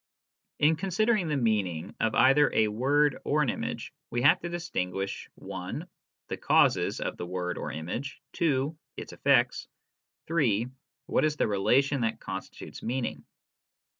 In 0.57 0.77
considering 0.77 1.27
the 1.27 1.37
meaning 1.37 1.93
of 1.99 2.15
either 2.15 2.51
a 2.55 2.69
word 2.69 3.19
or 3.23 3.43
an 3.43 3.49
image, 3.51 3.93
we 4.09 4.23
have 4.23 4.39
to 4.39 4.49
distinguish 4.49 5.29
(1) 5.35 5.87
The 6.27 6.37
causes 6.37 6.99
of 6.99 7.17
the 7.17 7.25
word 7.27 7.55
or 7.55 7.71
image, 7.71 8.19
(2) 8.33 8.75
Its 8.97 9.13
effects, 9.13 9.67
(3) 10.25 10.69
What 11.05 11.23
is 11.23 11.35
the 11.35 11.47
relation 11.47 12.01
that 12.01 12.19
constitutes 12.19 12.81
meaning. 12.81 13.25